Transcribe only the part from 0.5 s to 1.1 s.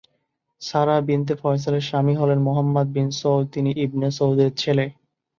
Sarah